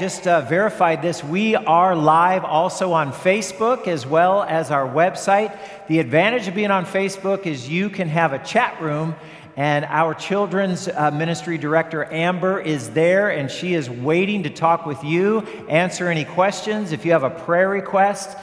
[0.00, 1.22] just uh, verified this.
[1.22, 5.54] We are live also on Facebook as well as our website.
[5.88, 9.14] The advantage of being on Facebook is you can have a chat room,
[9.58, 14.86] and our children's uh, ministry director, Amber, is there, and she is waiting to talk
[14.86, 16.92] with you, answer any questions.
[16.92, 18.38] If you have a prayer request,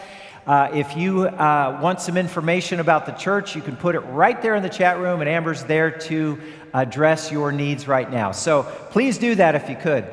[0.46, 4.40] uh, if you uh, want some information about the church, you can put it right
[4.44, 6.40] there in the chat room, and Amber's there to
[6.76, 8.32] address your needs right now.
[8.32, 8.62] So
[8.92, 10.06] please do that if you could.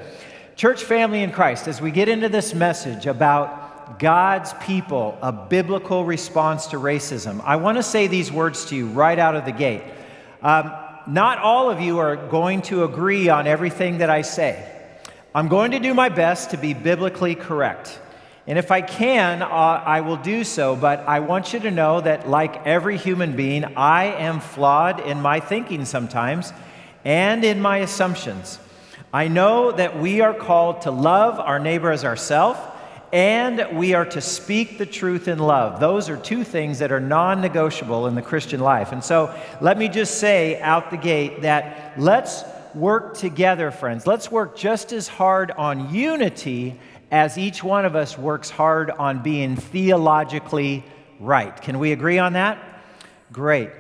[0.57, 6.05] Church family in Christ, as we get into this message about God's people, a biblical
[6.05, 9.53] response to racism, I want to say these words to you right out of the
[9.53, 9.83] gate.
[10.43, 10.73] Um,
[11.09, 14.65] not all of you are going to agree on everything that I say.
[15.35, 17.99] I'm going to do my best to be biblically correct.
[18.47, 22.01] And if I can, uh, I will do so, but I want you to know
[22.01, 26.53] that, like every human being, I am flawed in my thinking sometimes
[27.05, 28.61] and in my assumptions.
[29.15, 32.59] I know that we are called to love our neighbor as ourselves,
[33.13, 35.79] and we are to speak the truth in love.
[35.79, 38.91] Those are two things that are non negotiable in the Christian life.
[38.91, 42.43] And so let me just say out the gate that let's
[42.75, 44.05] work together, friends.
[44.05, 46.77] Let's work just as hard on unity
[47.13, 50.83] as each one of us works hard on being theologically
[51.21, 51.55] right.
[51.63, 52.59] Can we agree on that?
[53.31, 53.71] Great.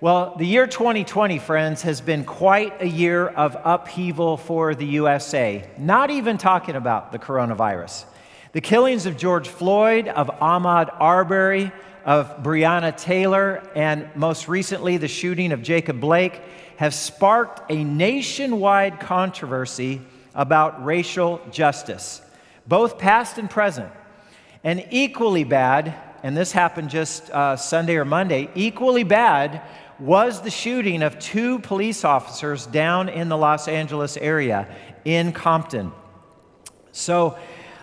[0.00, 5.68] Well, the year 2020, friends, has been quite a year of upheaval for the USA,
[5.78, 8.04] not even talking about the coronavirus.
[8.50, 11.70] The killings of George Floyd, of Ahmaud Arbery,
[12.04, 16.42] of Breonna Taylor, and most recently the shooting of Jacob Blake
[16.76, 20.00] have sparked a nationwide controversy
[20.34, 22.20] about racial justice,
[22.66, 23.92] both past and present.
[24.64, 29.62] And equally bad, and this happened just uh, Sunday or Monday, equally bad
[29.98, 34.68] was the shooting of two police officers down in the Los Angeles area
[35.04, 35.92] in Compton.
[36.92, 37.38] So,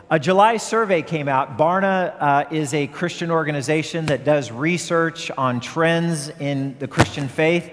[0.10, 1.58] a July survey came out.
[1.58, 7.72] Barna uh, is a Christian organization that does research on trends in the Christian faith.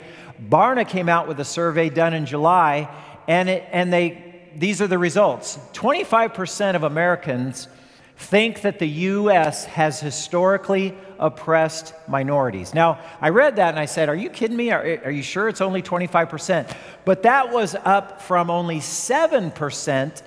[0.48, 2.88] Barna came out with a survey done in July,
[3.26, 7.66] and, it, and they, these are the results 25% of Americans
[8.18, 9.64] think that the U.S.
[9.64, 12.74] has historically oppressed minorities.
[12.74, 14.72] Now, I read that and I said, Are you kidding me?
[14.72, 16.74] Are, are you sure it's only 25%?
[17.04, 20.22] But that was up from only 7%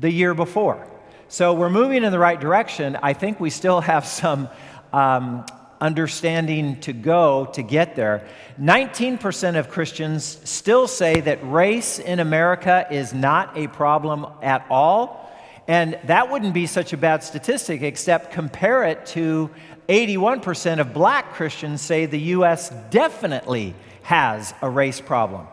[0.00, 0.86] the year before.
[1.28, 2.96] So we're moving in the right direction.
[3.02, 4.48] I think we still have some
[4.92, 5.46] um,
[5.80, 8.26] understanding to go to get there.
[8.60, 15.23] 19% of Christians still say that race in America is not a problem at all.
[15.66, 19.50] And that wouldn't be such a bad statistic, except compare it to
[19.88, 22.70] 81% of black Christians say the U.S.
[22.90, 25.46] definitely has a race problem.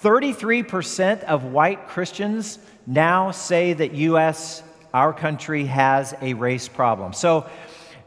[0.00, 4.62] 33% of white Christians now say that U.S.,
[4.94, 7.12] our country, has a race problem.
[7.12, 7.46] So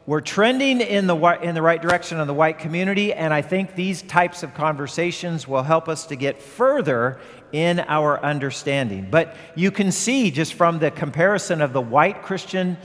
[0.07, 3.75] we're trending in the, in the right direction in the white community, and I think
[3.75, 7.19] these types of conversations will help us to get further
[7.53, 9.07] in our understanding.
[9.09, 12.75] But you can see just from the comparison of the white Christian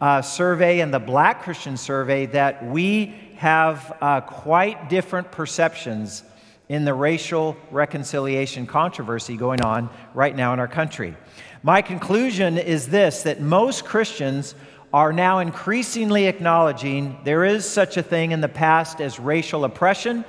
[0.00, 6.24] uh, survey and the black Christian survey that we have uh, quite different perceptions
[6.68, 11.16] in the racial reconciliation controversy going on right now in our country.
[11.62, 14.54] My conclusion is this that most Christians
[14.92, 20.24] are now increasingly acknowledging there is such a thing in the past as racial oppression,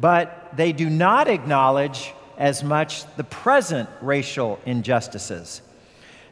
[0.00, 5.60] but they do not acknowledge as much the present racial injustices.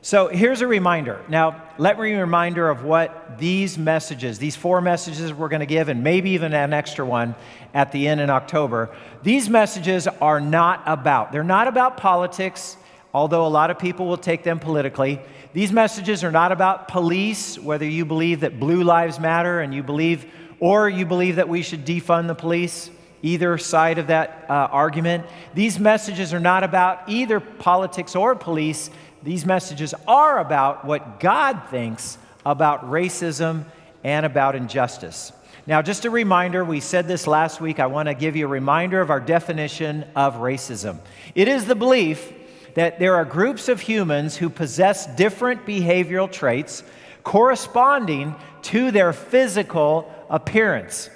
[0.02, 1.20] So here's a reminder.
[1.28, 2.20] Now, let me remind
[2.56, 6.54] reminder of what these messages, these four messages we're going to give, and maybe even
[6.54, 7.34] an extra one
[7.74, 11.32] at the end in October, these messages are not about.
[11.32, 12.76] They're not about politics,
[13.12, 15.18] although a lot of people will take them politically.
[15.54, 19.82] These messages are not about police, whether you believe that blue lives matter and you
[19.82, 22.90] believe, or you believe that we should defund the police
[23.22, 25.26] either side of that uh, argument.
[25.54, 28.90] These messages are not about either politics or police.
[29.22, 33.64] These messages are about what God thinks about racism
[34.04, 35.32] and about injustice.
[35.66, 37.80] Now, just a reminder, we said this last week.
[37.80, 40.98] I want to give you a reminder of our definition of racism.
[41.34, 42.32] It is the belief
[42.74, 46.84] that there are groups of humans who possess different behavioral traits
[47.24, 51.10] corresponding to their physical appearance.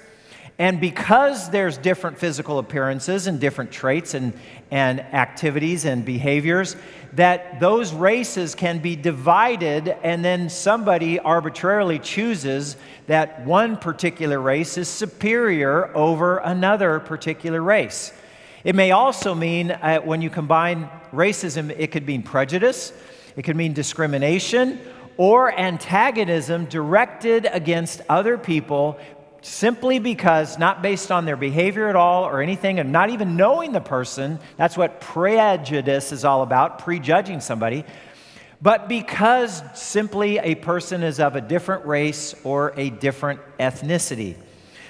[0.59, 4.33] And because there's different physical appearances and different traits and,
[4.69, 6.75] and activities and behaviors,
[7.13, 12.77] that those races can be divided, and then somebody arbitrarily chooses
[13.07, 18.13] that one particular race is superior over another particular race.
[18.63, 22.93] It may also mean, uh, when you combine racism, it could mean prejudice.
[23.35, 24.79] it could mean discrimination
[25.17, 28.97] or antagonism directed against other people
[29.41, 33.71] simply because, not based on their behavior at all or anything, and not even knowing
[33.71, 34.39] the person.
[34.55, 37.83] That's what prejudice is all about, prejudging somebody.
[38.61, 44.35] But because simply a person is of a different race or a different ethnicity.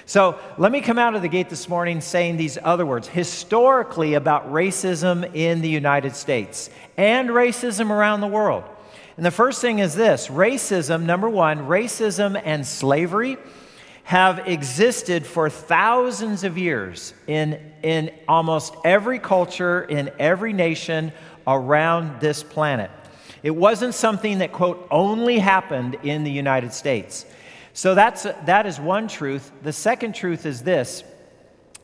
[0.04, 4.14] So let me come out of the gate this morning saying these other words historically
[4.14, 6.68] about racism in the United States
[6.98, 8.64] and racism around the world.
[9.16, 13.38] And the first thing is this racism, number one, racism and slavery
[14.04, 21.12] have existed for thousands of years in, in almost every culture, in every nation
[21.46, 22.90] around this planet.
[23.42, 27.26] It wasn't something that, quote, only happened in the United States.
[27.72, 29.50] So that's, that is one truth.
[29.62, 31.04] The second truth is this.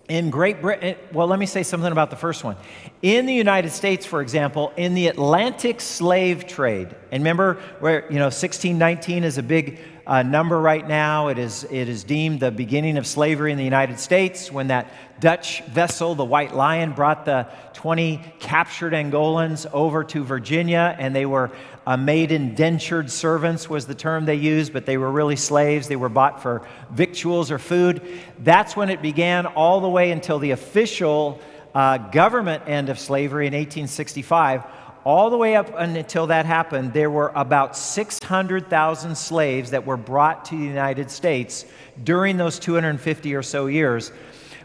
[0.08, 2.56] In Great Britain, eh, well, let me say something about the first one.
[3.02, 8.18] In the United States, for example, in the Atlantic slave trade, and remember where, you
[8.18, 11.28] know, 1619 is a big uh, number right now.
[11.28, 14.90] It is, it is deemed the beginning of slavery in the United States when that
[15.20, 21.26] Dutch vessel, the White Lion, brought the 20 captured Angolans over to Virginia, and they
[21.26, 21.50] were
[21.86, 25.88] uh, made indentured servants, was the term they used, but they were really slaves.
[25.88, 28.02] They were bought for victuals or food.
[28.38, 31.40] That's when it began, all the way until the official
[31.74, 34.64] uh, government end of slavery in 1865
[35.04, 40.44] all the way up until that happened, there were about 600,000 slaves that were brought
[40.46, 41.64] to the United States
[42.04, 44.12] during those 250 or so years.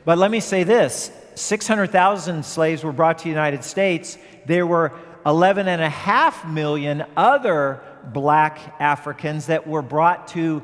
[0.06, 4.18] But let me say this 600,000 slaves were brought to the United States.
[4.45, 4.91] There were
[5.25, 7.81] 11.5 million other
[8.12, 10.62] black Africans that were brought to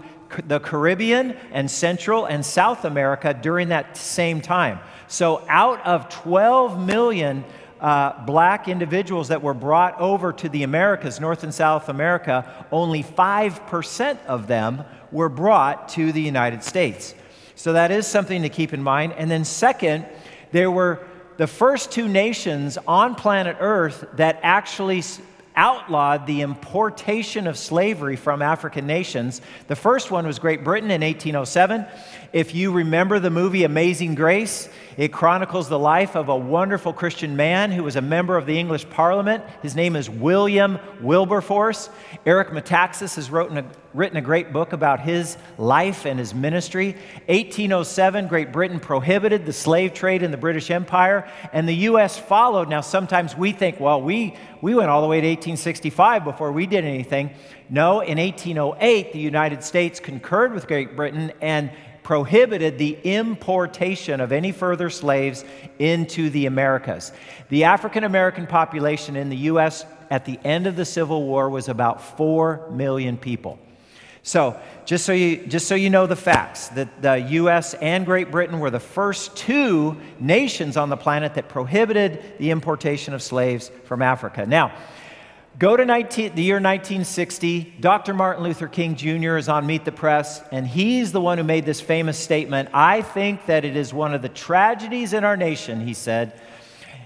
[0.47, 4.79] the Caribbean and Central and South America during that same time.
[5.07, 7.43] So, out of 12 million
[7.79, 13.03] uh, black individuals that were brought over to the Americas, North and South America, only
[13.03, 17.15] 5% of them were brought to the United States.
[17.55, 19.13] So that is something to keep in mind.
[19.13, 20.05] And then, second,
[20.51, 21.05] there were
[21.37, 25.03] the first two nations on planet Earth that actually
[25.55, 29.41] outlawed the importation of slavery from African nations.
[29.67, 31.85] The first one was Great Britain in 1807.
[32.31, 37.35] If you remember the movie Amazing Grace, it chronicles the life of a wonderful Christian
[37.35, 39.43] man who was a member of the English Parliament.
[39.63, 41.89] His name is William Wilberforce.
[42.27, 43.65] Eric Metaxas has written a,
[43.95, 46.91] written a great book about his life and his ministry.
[47.25, 52.19] 1807, Great Britain prohibited the slave trade in the British Empire, and the U.S.
[52.19, 52.69] followed.
[52.69, 56.67] Now, sometimes we think, well, we, we went all the way to 1865 before we
[56.67, 57.31] did anything.
[57.71, 61.71] No, in 1808, the United States concurred with Great Britain and
[62.09, 65.45] prohibited the importation of any further slaves
[65.77, 67.11] into the Americas.
[67.49, 69.85] The African American population in the U.S.
[70.09, 73.59] at the end of the Civil War was about 4 million people.
[74.23, 78.31] So, just so you, just so you know the facts, that the US and Great
[78.31, 83.69] Britain were the first two nations on the planet that prohibited the importation of slaves
[83.85, 84.47] from Africa.
[84.47, 84.73] Now,
[85.59, 87.75] Go to 19, the year 1960.
[87.81, 88.13] Dr.
[88.13, 89.35] Martin Luther King Jr.
[89.35, 92.69] is on Meet the Press, and he's the one who made this famous statement.
[92.73, 96.41] I think that it is one of the tragedies in our nation, he said.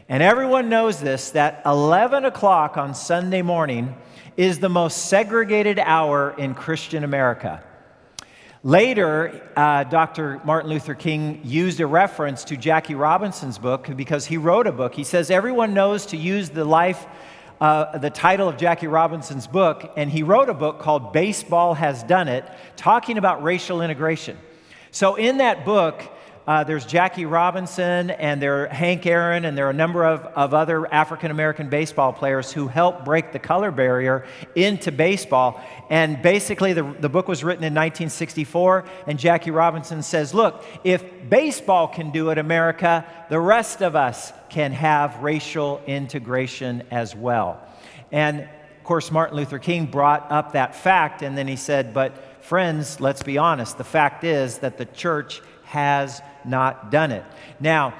[0.07, 3.95] And everyone knows this that 11 o'clock on Sunday morning
[4.37, 7.63] is the most segregated hour in Christian America.
[8.61, 10.39] Later, uh, Dr.
[10.45, 14.93] Martin Luther King used a reference to Jackie Robinson's book because he wrote a book.
[14.93, 17.07] He says, Everyone knows to use the life
[17.63, 22.03] uh, the title of Jackie Robinson's book, and he wrote a book called Baseball Has
[22.03, 22.43] Done It,
[22.75, 24.37] talking about racial integration.
[24.91, 26.03] So, in that book,
[26.45, 30.25] uh, there's Jackie Robinson and there are Hank Aaron and there are a number of,
[30.35, 35.61] of other African American baseball players who helped break the color barrier into baseball.
[35.89, 41.01] And basically, the, the book was written in 1964, and Jackie Robinson says, Look, if
[41.29, 47.59] baseball can do it, America, the rest of us can have racial integration as well.
[48.11, 52.43] And of course, Martin Luther King brought up that fact, and then he said, But
[52.45, 57.23] friends, let's be honest, the fact is that the church has not done it.
[57.59, 57.95] Now,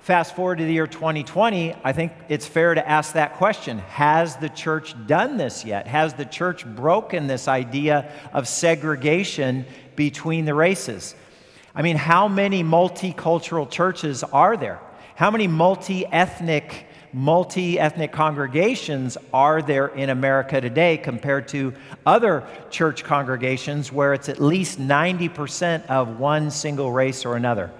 [0.00, 4.36] fast forward to the year 2020, I think it's fair to ask that question Has
[4.36, 5.86] the church done this yet?
[5.86, 11.14] Has the church broken this idea of segregation between the races?
[11.74, 14.80] I mean, how many multicultural churches are there?
[15.18, 21.74] How many multi ethnic multi ethnic congregations are there in America today compared to
[22.06, 27.72] other church congregations where it's at least 90% of one single race or another?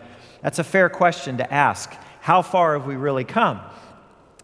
[0.43, 1.95] That's a fair question to ask.
[2.19, 3.61] How far have we really come?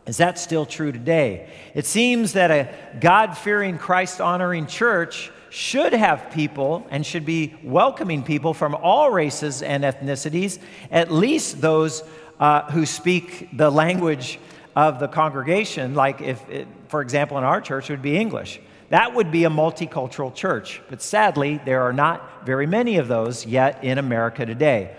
[0.06, 1.50] Is that still true today?
[1.74, 7.54] It seems that a God fearing, Christ honoring church should have people and should be
[7.64, 10.60] welcoming people from all races and ethnicities,
[10.92, 12.04] at least those
[12.40, 14.38] uh, who speak the language
[14.76, 18.60] of the congregation, like if, it, for example, in our church, it would be English.
[18.90, 20.82] That would be a multicultural church.
[20.88, 24.94] But sadly, there are not very many of those yet in America today.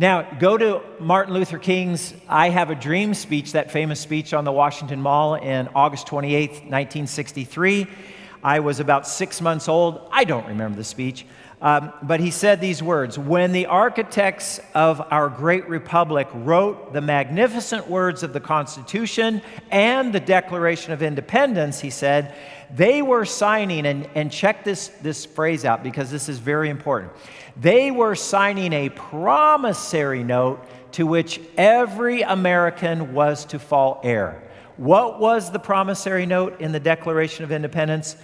[0.00, 4.44] Now, go to Martin Luther King's I Have a Dream speech, that famous speech on
[4.44, 7.88] the Washington Mall in August 28, 1963.
[8.44, 10.08] I was about six months old.
[10.12, 11.26] I don't remember the speech.
[11.60, 17.00] Um, but he said these words When the architects of our great republic wrote the
[17.00, 22.34] magnificent words of the Constitution and the Declaration of Independence, he said,
[22.70, 27.12] they were signing, and, and check this, this phrase out because this is very important.
[27.56, 34.42] They were signing a promissory note to which every American was to fall heir.
[34.76, 38.16] What was the promissory note in the Declaration of Independence?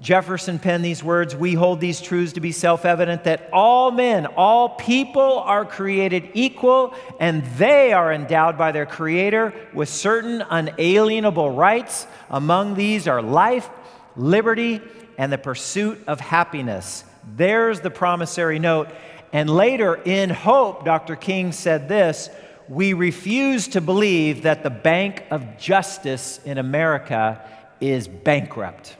[0.00, 4.26] Jefferson penned these words We hold these truths to be self evident that all men,
[4.26, 11.50] all people are created equal, and they are endowed by their Creator with certain unalienable
[11.50, 12.06] rights.
[12.28, 13.68] Among these are life,
[14.16, 14.80] liberty,
[15.16, 17.04] and the pursuit of happiness.
[17.36, 18.88] There's the promissory note.
[19.32, 21.16] And later, in hope, Dr.
[21.16, 22.28] King said this
[22.68, 27.40] We refuse to believe that the Bank of Justice in America
[27.80, 28.96] is bankrupt.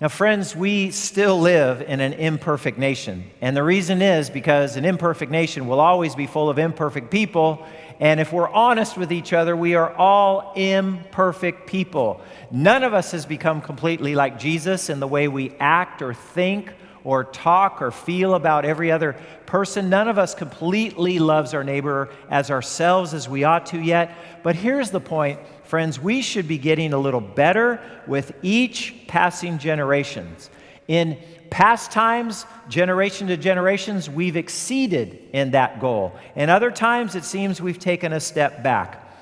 [0.00, 3.28] Now, friends, we still live in an imperfect nation.
[3.40, 7.66] And the reason is because an imperfect nation will always be full of imperfect people.
[7.98, 12.20] And if we're honest with each other, we are all imperfect people.
[12.52, 16.72] None of us has become completely like Jesus in the way we act or think
[17.02, 19.90] or talk or feel about every other person.
[19.90, 24.14] None of us completely loves our neighbor as ourselves as we ought to yet.
[24.44, 29.58] But here's the point Friends, we should be getting a little better with each passing
[29.58, 30.48] generations.
[30.86, 31.18] In
[31.50, 36.14] past times, generation to generations, we've exceeded in that goal.
[36.34, 39.12] And other times, it seems we've taken a step back.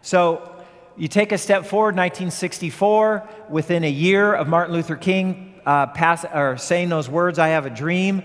[0.00, 0.54] So,
[0.96, 6.24] you take a step forward, 1964, within a year of Martin Luther King uh, pass,
[6.24, 8.18] or saying those words, I have a dream.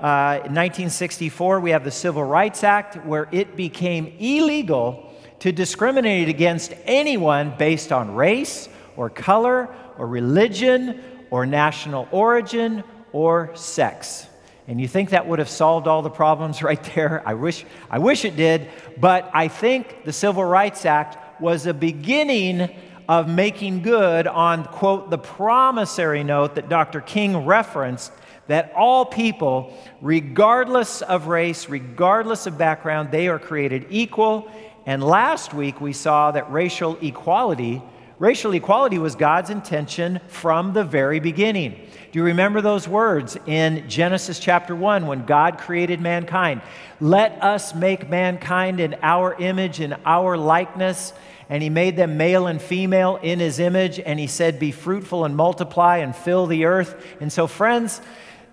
[0.00, 5.07] Uh, in 1964, we have the Civil Rights Act, where it became illegal
[5.40, 13.50] to discriminate against anyone based on race or color or religion or national origin or
[13.54, 14.26] sex.
[14.66, 17.22] And you think that would have solved all the problems right there?
[17.26, 18.68] I wish, I wish it did.
[18.98, 22.68] But I think the Civil Rights Act was a beginning
[23.08, 27.00] of making good on, quote, the promissory note that Dr.
[27.00, 28.12] King referenced
[28.48, 34.50] that all people, regardless of race, regardless of background, they are created equal
[34.88, 37.82] and last week we saw that racial equality,
[38.18, 41.72] racial equality was God's intention from the very beginning.
[42.10, 46.62] Do you remember those words in Genesis chapter 1 when God created mankind?
[47.02, 51.12] Let us make mankind in our image, in our likeness.
[51.50, 54.00] And he made them male and female in his image.
[54.00, 56.96] And he said, Be fruitful and multiply and fill the earth.
[57.20, 58.00] And so, friends,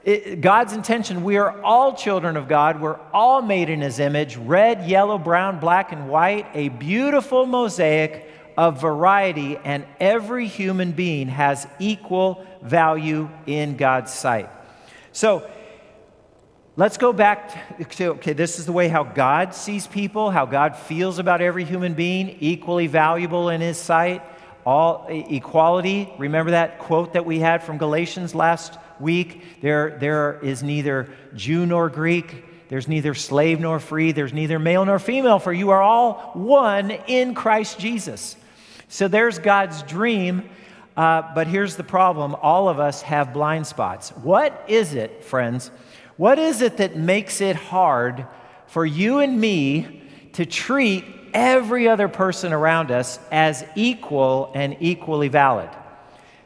[0.05, 2.79] it, God's intention, we are all children of God.
[2.79, 8.29] We're all made in His image red, yellow, brown, black, and white, a beautiful mosaic
[8.55, 14.47] of variety, and every human being has equal value in God's sight.
[15.12, 15.50] So,
[16.75, 20.77] let's go back to okay, this is the way how God sees people, how God
[20.77, 24.21] feels about every human being, equally valuable in His sight.
[24.67, 26.12] All equality.
[26.17, 29.62] Remember that quote that we had from Galatians last week.
[29.62, 32.46] There, there is neither Jew nor Greek.
[32.70, 34.12] There's neither slave nor free.
[34.12, 38.36] There's neither male nor female, for you are all one in Christ Jesus.
[38.88, 40.50] So there's God's dream.
[40.98, 44.10] Uh, but here's the problem all of us have blind spots.
[44.12, 45.70] What is it, friends?
[46.18, 48.25] What is it that makes it hard
[48.68, 50.02] for you and me
[50.34, 55.70] to treat every other person around us as equal and equally valid?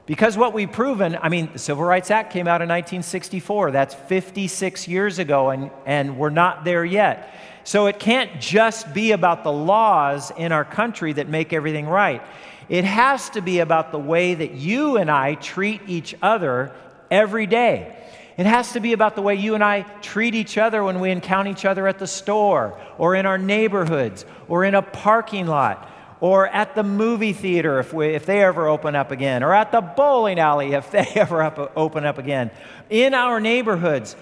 [0.10, 3.70] Because what we've proven, I mean, the Civil Rights Act came out in 1964.
[3.70, 7.32] That's 56 years ago, and, and we're not there yet.
[7.64, 12.24] So it can't just be about the laws in our country that make everything right.
[12.70, 16.74] It has to be about the way that you and I treat each other
[17.12, 17.96] every day.
[18.36, 21.12] It has to be about the way you and I treat each other when we
[21.12, 25.88] encounter each other at the store or in our neighborhoods or in a parking lot
[26.22, 29.72] or at the movie theater if, we, if they ever open up again, or at
[29.72, 32.52] the bowling alley if they ever up, open up again,
[32.90, 34.16] in our neighborhoods.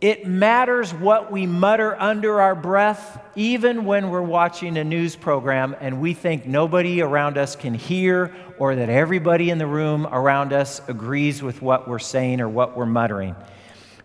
[0.00, 5.74] It matters what we mutter under our breath, even when we're watching a news program
[5.80, 10.52] and we think nobody around us can hear or that everybody in the room around
[10.52, 13.34] us agrees with what we're saying or what we're muttering.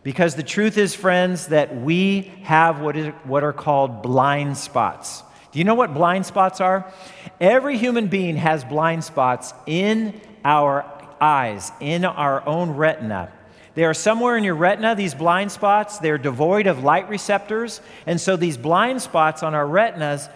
[0.02, 5.22] Because the truth is, friends, that we have what, is, what are called blind spots.
[5.54, 6.92] Do you know what blind spots are?
[7.40, 10.84] Every human being has blind spots in our
[11.22, 13.32] eyes, in our own retina.
[13.76, 16.00] They are somewhere in your retina, these blind spots.
[16.00, 17.82] They're devoid of light receptors.
[18.08, 20.28] And so these blind spots on our retinas,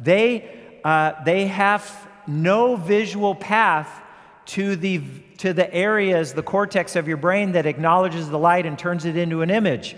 [0.00, 0.48] they,
[0.84, 4.00] uh, they have no visual path
[4.46, 5.02] to the,
[5.38, 9.16] to the areas, the cortex of your brain that acknowledges the light and turns it
[9.16, 9.96] into an image.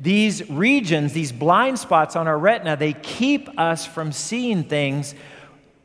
[0.00, 5.14] These regions, these blind spots on our retina, they keep us from seeing things.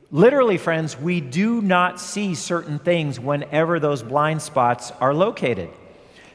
[0.10, 5.70] Literally, friends, we do not see certain things whenever those blind spots are located.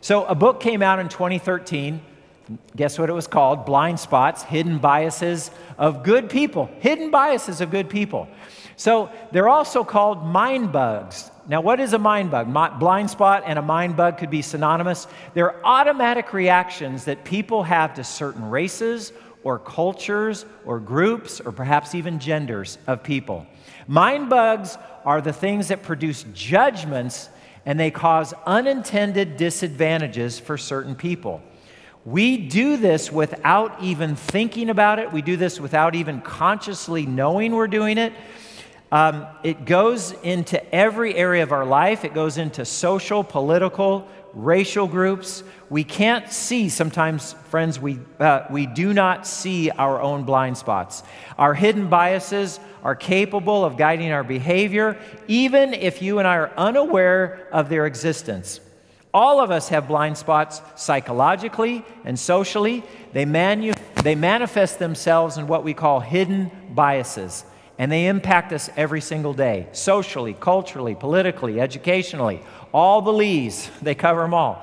[0.02, 2.02] So, a book came out in 2013.
[2.76, 3.64] Guess what it was called?
[3.64, 6.68] Blind Spots Hidden Biases of Good People.
[6.80, 8.28] Hidden Biases of Good People.
[8.76, 11.29] So, they're also called mind bugs.
[11.49, 12.52] Now, what is a mind bug?
[12.78, 15.06] Blind spot and a mind bug could be synonymous.
[15.35, 21.94] They're automatic reactions that people have to certain races or cultures or groups or perhaps
[21.94, 23.47] even genders of people.
[23.88, 27.30] Mind bugs are the things that produce judgments
[27.66, 31.42] and they cause unintended disadvantages for certain people.
[32.04, 35.12] We do this without even thinking about it.
[35.12, 38.14] We do this without even consciously knowing we're doing it.
[38.92, 42.04] Um, it goes into every area of our life.
[42.04, 45.44] It goes into social, political, racial groups.
[45.68, 51.04] We can't see, sometimes, friends, we, uh, we do not see our own blind spots.
[51.38, 56.52] Our hidden biases are capable of guiding our behavior, even if you and I are
[56.56, 58.61] unaware of their existence.
[59.12, 62.85] All of us have blind spots psychologically and socially.
[63.12, 67.44] They, manu- they manifest themselves in what we call hidden biases,
[67.80, 72.42] and they impact us every single day socially, culturally, politically, educationally.
[72.75, 74.62] All the lees, they cover them all.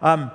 [0.00, 0.30] Um,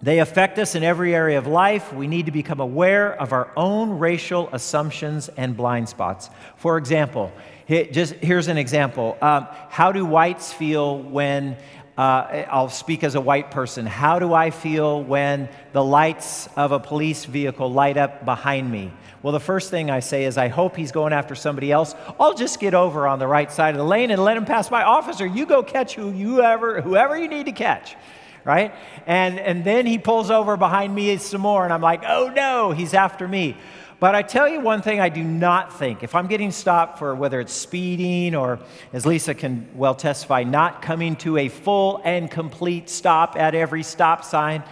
[0.00, 1.92] they affect us in every area of life.
[1.92, 6.30] We need to become aware of our own racial assumptions and blind spots.
[6.54, 7.32] For example,
[7.68, 9.18] just here's an example.
[9.20, 11.56] Um, how do whites feel when
[11.98, 13.84] uh, I'll speak as a white person.
[13.84, 18.92] How do I feel when the lights of a police vehicle light up behind me?
[19.20, 21.96] Well, the first thing I say is, I hope he's going after somebody else.
[22.20, 24.68] I'll just get over on the right side of the lane and let him pass
[24.68, 24.84] by.
[24.84, 27.96] Officer, you go catch who you ever, whoever you need to catch
[28.44, 28.72] right?
[29.06, 32.70] And, and then he pulls over behind me some more, and I'm like, oh no,
[32.70, 33.58] he's after me.
[34.00, 36.04] But I tell you one thing I do not think.
[36.04, 38.60] If I'm getting stopped for whether it's speeding or,
[38.92, 43.82] as Lisa can well testify, not coming to a full and complete stop at every
[43.82, 44.62] stop sign,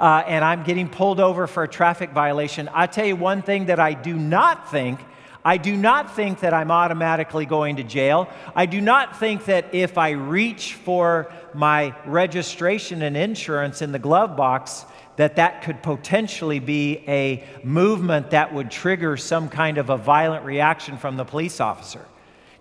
[0.00, 3.66] uh, and I'm getting pulled over for a traffic violation, I tell you one thing
[3.66, 4.98] that I do not think
[5.44, 8.28] I do not think that I'm automatically going to jail.
[8.54, 13.98] I do not think that if I reach for my registration and insurance in the
[13.98, 14.84] glove box,
[15.16, 20.44] that that could potentially be a movement that would trigger some kind of a violent
[20.44, 22.00] reaction from the police officer.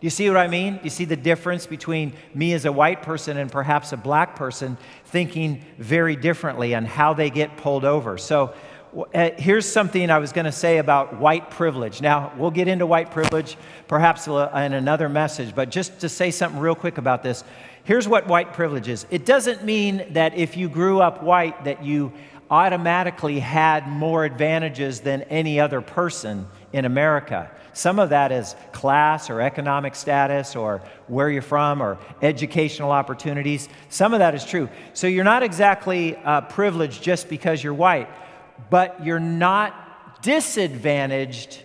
[0.02, 0.78] Do you see what I mean?
[0.78, 4.36] Do you see the difference between me as a white person and perhaps a black
[4.36, 8.18] person thinking very differently on how they get pulled over?
[8.18, 8.54] So,
[9.14, 12.02] here's something I was going to say about white privilege.
[12.02, 16.60] Now, we'll get into white privilege perhaps in another message, but just to say something
[16.60, 17.44] real quick about this.
[17.84, 21.84] Here's what white privilege is it doesn't mean that if you grew up white that
[21.84, 22.12] you
[22.50, 27.50] automatically had more advantages than any other person in America.
[27.74, 33.70] Some of that is class or economic status or where you're from or educational opportunities.
[33.88, 34.68] Some of that is true.
[34.94, 38.10] So you're not exactly uh, privileged just because you're white
[38.70, 41.62] but you're not disadvantaged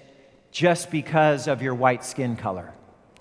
[0.51, 2.73] just because of your white skin color.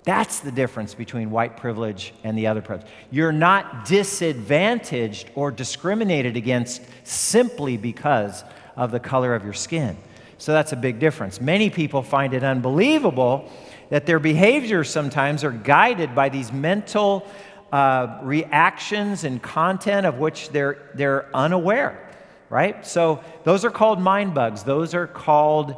[0.04, 2.88] That's the difference between white privilege and the other privilege.
[3.10, 8.44] You're not disadvantaged or discriminated against simply because
[8.76, 9.96] of the color of your skin.
[10.38, 11.40] So that's a big difference.
[11.40, 13.50] Many people find it unbelievable
[13.88, 17.26] that their behaviors sometimes are guided by these mental
[17.72, 22.05] uh, reactions and content of which they're, they're unaware
[22.50, 22.86] right?
[22.86, 24.62] So those are called mind bugs.
[24.62, 25.76] Those are called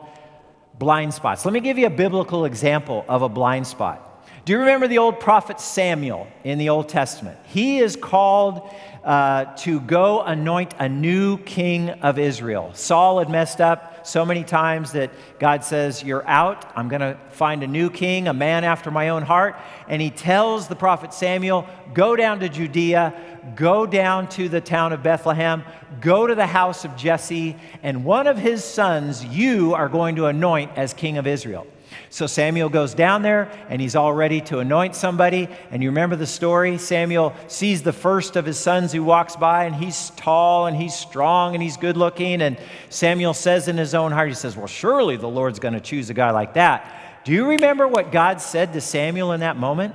[0.79, 1.45] blind spots.
[1.45, 4.05] Let me give you a biblical example of a blind spot.
[4.45, 7.39] Do you remember the old prophet Samuel in the Old Testament?
[7.45, 12.71] He is called uh, to go anoint a new king of Israel.
[12.73, 16.73] Saul had messed up, so many times that God says, You're out.
[16.75, 19.57] I'm going to find a new king, a man after my own heart.
[19.89, 23.15] And he tells the prophet Samuel, Go down to Judea,
[23.55, 25.65] go down to the town of Bethlehem,
[26.01, 30.27] go to the house of Jesse, and one of his sons you are going to
[30.27, 31.67] anoint as king of Israel.
[32.11, 35.49] So Samuel goes down there and he's all ready to anoint somebody.
[35.71, 36.79] And you remember the story?
[36.79, 40.95] Samuel sees the first of his sons who walks by and he's tall and he's
[40.95, 42.41] strong and he's good looking.
[42.41, 45.81] And Samuel says in his own heart, he says, Well, surely the Lord's going to
[45.81, 47.25] choose a guy like that.
[47.25, 49.95] Do you remember what God said to Samuel in that moment?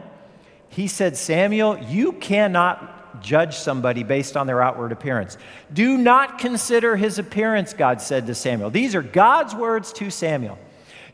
[0.70, 5.38] He said, Samuel, you cannot judge somebody based on their outward appearance.
[5.72, 8.70] Do not consider his appearance, God said to Samuel.
[8.70, 10.58] These are God's words to Samuel.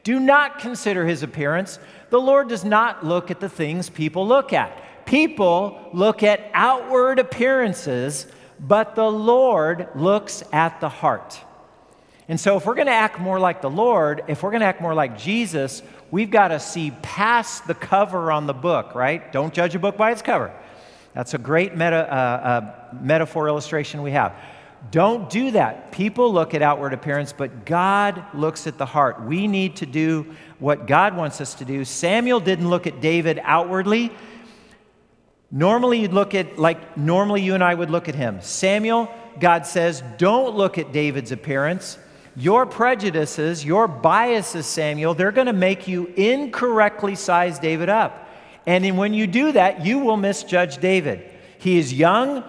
[0.03, 1.79] Do not consider his appearance.
[2.09, 5.05] The Lord does not look at the things people look at.
[5.05, 8.27] People look at outward appearances,
[8.59, 11.39] but the Lord looks at the heart.
[12.27, 14.67] And so, if we're going to act more like the Lord, if we're going to
[14.67, 15.81] act more like Jesus,
[16.11, 19.31] we've got to see past the cover on the book, right?
[19.31, 20.53] Don't judge a book by its cover.
[21.15, 24.35] That's a great meta, uh, uh, metaphor illustration we have.
[24.91, 25.91] Don't do that.
[25.91, 29.21] People look at outward appearance, but God looks at the heart.
[29.21, 31.85] We need to do what God wants us to do.
[31.85, 34.11] Samuel didn't look at David outwardly.
[35.51, 38.39] Normally, you'd look at, like, normally you and I would look at him.
[38.41, 41.97] Samuel, God says, don't look at David's appearance.
[42.35, 48.29] Your prejudices, your biases, Samuel, they're going to make you incorrectly size David up.
[48.65, 51.29] And when you do that, you will misjudge David.
[51.57, 52.43] He is young,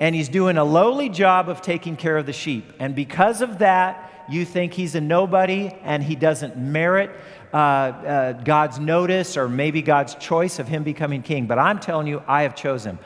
[0.00, 2.72] and he's doing a lowly job of taking care of the sheep.
[2.78, 7.10] And because of that, you think he's a nobody and he doesn't merit
[7.52, 11.46] uh, uh, God's notice or maybe God's choice of him becoming king.
[11.46, 12.98] But I'm telling you, I have chosen.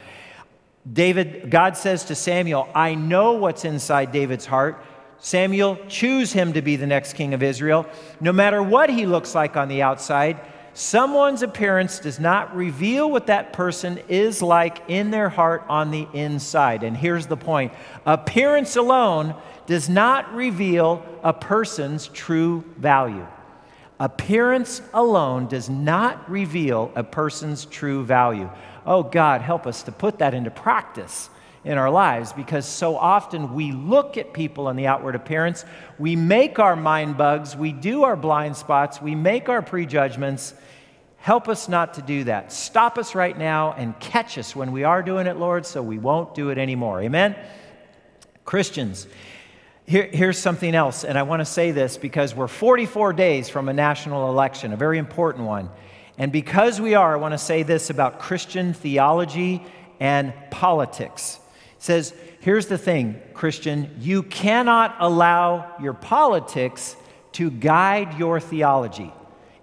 [0.91, 4.85] David, God says to Samuel, I know what's inside David's heart.
[5.19, 7.87] Samuel, choose him to be the next king of Israel.
[8.21, 10.41] No matter what he looks like on the outside,
[10.75, 16.09] Someone's appearance does not reveal what that person is like in their heart on the
[16.15, 16.83] inside.
[16.83, 17.73] And here's the point
[18.07, 19.35] appearance alone
[19.67, 23.27] does not reveal a person's true value.
[24.01, 28.51] Appearance alone does not reveal a person's true value.
[28.85, 31.29] Oh, God, help us to put that into practice
[31.65, 35.65] in our lives because so often we look at people in the outward appearance,
[35.99, 40.55] we make our mind bugs, we do our blind spots, we make our prejudgments.
[41.19, 42.53] Help us not to do that.
[42.53, 45.99] Stop us right now and catch us when we are doing it, Lord, so we
[45.99, 47.01] won't do it anymore.
[47.01, 47.37] Amen?
[48.45, 49.07] Christians,
[49.87, 53.69] here, here's something else, and I want to say this because we're 44 days from
[53.69, 55.71] a national election, a very important one.
[56.19, 59.63] And because we are, I want to say this about Christian theology
[60.01, 61.39] and politics
[61.83, 66.95] says, here's the thing, Christian, you cannot allow your politics
[67.33, 69.13] to guide your theology.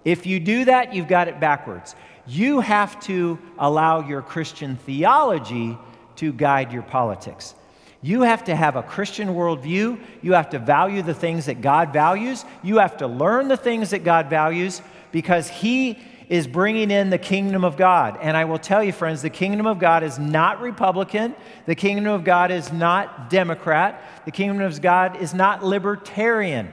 [0.04, 1.94] If you do that, you've got it backwards.
[2.26, 5.78] You have to allow your Christian theology
[6.16, 7.54] to guide your politics.
[8.02, 9.98] You have to have a Christian worldview.
[10.20, 12.44] You have to value the things that God values.
[12.62, 15.98] You have to learn the things that God values because He
[16.30, 18.16] is bringing in the kingdom of God.
[18.22, 21.34] And I will tell you, friends, the kingdom of God is not Republican.
[21.66, 24.00] The kingdom of God is not Democrat.
[24.24, 26.70] The kingdom of God is not libertarian.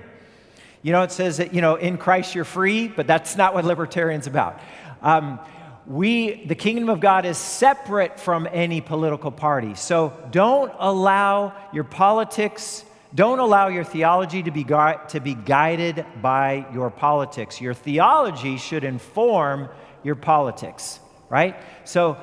[0.83, 3.65] You know, it says that, you know, in Christ you're free, but that's not what
[3.65, 4.59] libertarian's about.
[5.01, 5.39] Um,
[5.87, 9.73] we, the kingdom of God is separate from any political party.
[9.73, 12.85] So don't allow your politics
[13.17, 17.59] don't allow your theology to be, to be guided by your politics.
[17.59, 19.69] Your theology should inform
[20.03, 21.55] your politics, right?
[21.83, 22.17] So,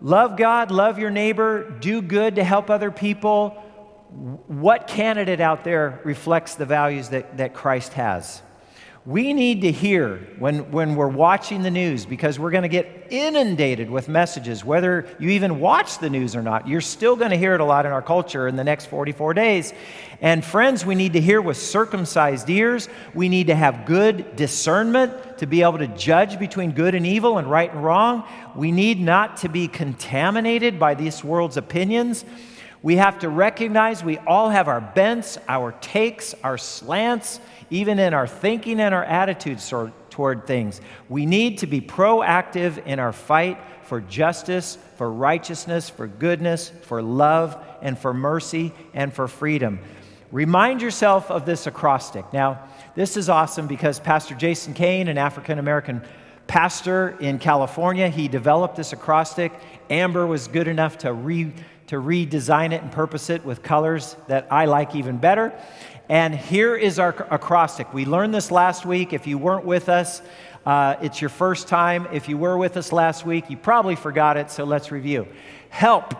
[0.00, 3.50] love God, love your neighbor, do good to help other people.
[4.46, 8.40] What candidate out there reflects the values that, that Christ has?
[9.08, 13.06] We need to hear when, when we're watching the news because we're going to get
[13.08, 16.68] inundated with messages, whether you even watch the news or not.
[16.68, 19.32] You're still going to hear it a lot in our culture in the next 44
[19.32, 19.72] days.
[20.20, 22.90] And friends, we need to hear with circumcised ears.
[23.14, 27.38] We need to have good discernment to be able to judge between good and evil
[27.38, 28.24] and right and wrong.
[28.54, 32.26] We need not to be contaminated by this world's opinions.
[32.88, 38.14] We have to recognize we all have our bents, our takes, our slants even in
[38.14, 39.68] our thinking and our attitudes
[40.08, 40.80] toward things.
[41.10, 47.02] We need to be proactive in our fight for justice, for righteousness, for goodness, for
[47.02, 49.80] love, and for mercy, and for freedom.
[50.32, 52.32] Remind yourself of this acrostic.
[52.32, 56.00] Now, this is awesome because Pastor Jason Kane, an African American
[56.48, 58.08] pastor in California.
[58.08, 59.52] He developed this acrostic.
[59.88, 61.52] Amber was good enough to, re,
[61.86, 65.52] to redesign it and purpose it with colors that I like even better.
[66.08, 67.92] And here is our acrostic.
[67.92, 69.12] We learned this last week.
[69.12, 70.22] If you weren't with us,
[70.64, 72.08] uh, it's your first time.
[72.12, 75.28] If you were with us last week, you probably forgot it, so let's review.
[75.68, 76.14] Help.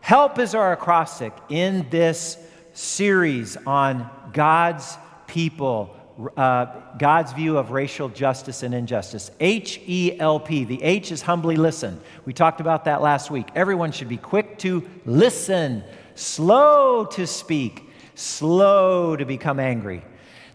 [0.00, 2.38] Help is our acrostic in this
[2.72, 4.96] series on God's
[5.26, 5.94] people,
[6.36, 6.66] uh,
[6.98, 9.30] God's view of racial justice and injustice.
[9.40, 10.64] H E L P.
[10.64, 12.00] The H is humbly listen.
[12.24, 13.48] We talked about that last week.
[13.54, 15.82] Everyone should be quick to listen,
[16.14, 17.82] slow to speak,
[18.14, 20.02] slow to become angry.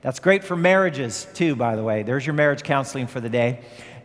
[0.01, 2.04] That's great for marriages, too, by the way.
[2.04, 3.62] There's your marriage counseling for the day.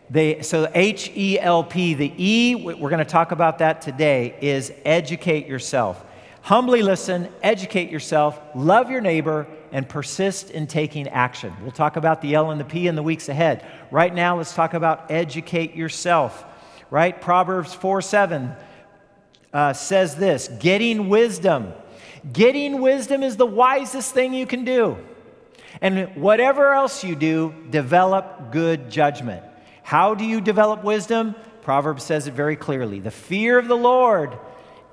[0.09, 4.35] They, so, H E L P, the E, we're going to talk about that today,
[4.41, 6.03] is educate yourself.
[6.41, 11.53] Humbly listen, educate yourself, love your neighbor, and persist in taking action.
[11.61, 13.65] We'll talk about the L and the P in the weeks ahead.
[13.89, 16.45] Right now, let's talk about educate yourself,
[16.89, 17.19] right?
[17.19, 18.53] Proverbs 4 7
[19.53, 21.73] uh, says this getting wisdom.
[22.31, 24.97] Getting wisdom is the wisest thing you can do.
[25.81, 29.43] And whatever else you do, develop good judgment.
[29.83, 31.35] How do you develop wisdom?
[31.63, 32.99] Proverbs says it very clearly.
[32.99, 34.37] The fear of the Lord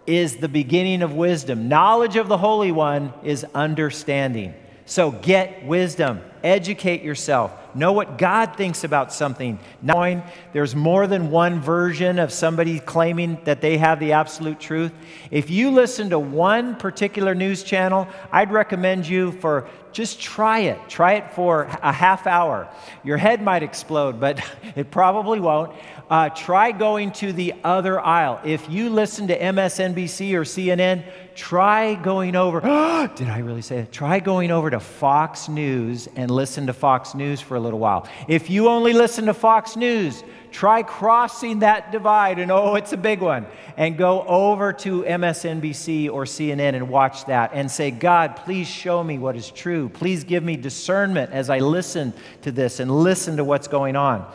[0.06, 1.68] is the beginning of wisdom.
[1.68, 4.54] Knowledge of the Holy One is understanding.
[4.88, 9.58] So get wisdom, educate yourself, know what God thinks about something.
[9.82, 10.22] Knowing
[10.54, 14.90] there's more than one version of somebody claiming that they have the absolute truth.
[15.30, 20.78] If you listen to one particular news channel, I'd recommend you for just try it.
[20.88, 22.68] Try it for a half hour.
[23.04, 24.40] Your head might explode, but
[24.76, 25.72] it probably won't
[26.10, 28.40] uh, try going to the other aisle.
[28.44, 32.60] If you listen to MSNBC or CNN, try going over.
[33.16, 33.92] did I really say that?
[33.92, 38.08] Try going over to Fox News and listen to Fox News for a little while.
[38.26, 42.96] If you only listen to Fox News, try crossing that divide, and oh, it's a
[42.96, 48.36] big one, and go over to MSNBC or CNN and watch that and say, God,
[48.36, 49.88] please show me what is true.
[49.88, 54.26] Please give me discernment as I listen to this and listen to what's going on.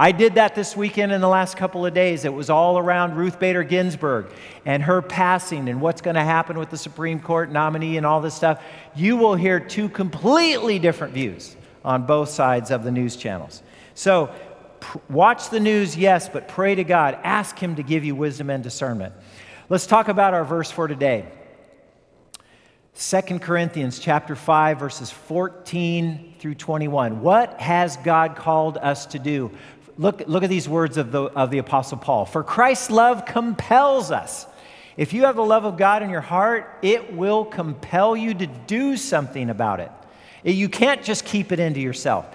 [0.00, 2.24] I did that this weekend in the last couple of days.
[2.24, 4.32] It was all around Ruth Bader Ginsburg
[4.64, 8.22] and her passing and what's going to happen with the Supreme Court nominee and all
[8.22, 8.62] this stuff.
[8.96, 11.54] You will hear two completely different views
[11.84, 13.62] on both sides of the news channels.
[13.94, 14.30] So,
[15.08, 17.18] watch the news, yes, but pray to God.
[17.22, 19.14] Ask Him to give you wisdom and discernment.
[19.68, 21.26] Let's talk about our verse for today.
[22.96, 27.22] 2 Corinthians chapter 5 verses 14 through 21.
[27.22, 29.50] What has God called us to do?
[29.96, 32.26] Look, look at these words of the, of the Apostle Paul.
[32.26, 34.46] For Christ's love compels us.
[34.96, 38.46] If you have the love of God in your heart, it will compel you to
[38.46, 39.90] do something about it.
[40.42, 42.26] You can't just keep it into yourself.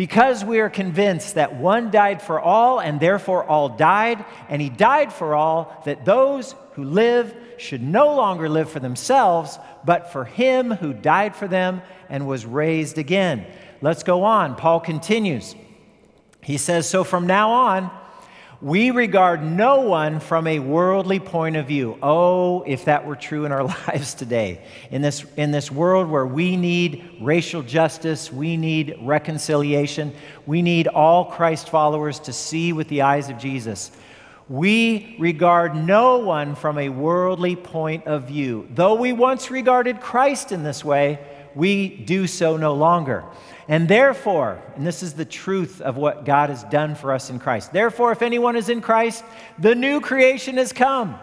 [0.00, 4.70] Because we are convinced that one died for all, and therefore all died, and he
[4.70, 10.24] died for all, that those who live should no longer live for themselves, but for
[10.24, 13.44] him who died for them and was raised again.
[13.82, 14.56] Let's go on.
[14.56, 15.54] Paul continues.
[16.42, 17.90] He says, So from now on,
[18.62, 21.96] we regard no one from a worldly point of view.
[22.02, 24.62] Oh, if that were true in our lives today.
[24.90, 30.12] In this, in this world where we need racial justice, we need reconciliation,
[30.46, 33.90] we need all Christ followers to see with the eyes of Jesus.
[34.48, 38.68] We regard no one from a worldly point of view.
[38.74, 41.20] Though we once regarded Christ in this way,
[41.54, 43.24] we do so no longer.
[43.68, 47.38] And therefore, and this is the truth of what God has done for us in
[47.38, 47.72] Christ.
[47.72, 49.24] Therefore, if anyone is in Christ,
[49.58, 51.18] the new creation has come.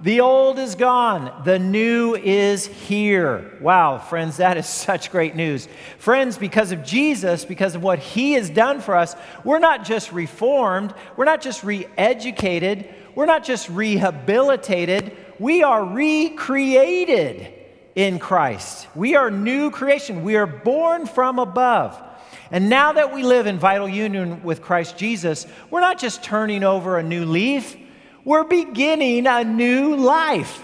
[0.00, 3.56] The old is gone, the new is here.
[3.60, 5.68] Wow, friends, that is such great news.
[5.98, 10.10] Friends, because of Jesus, because of what he has done for us, we're not just
[10.10, 17.61] reformed, we're not just re educated, we're not just rehabilitated, we are recreated
[17.94, 18.86] in Christ.
[18.94, 20.22] We are new creation.
[20.22, 22.00] We are born from above.
[22.50, 26.64] And now that we live in vital union with Christ Jesus, we're not just turning
[26.64, 27.76] over a new leaf,
[28.24, 30.62] we're beginning a new life.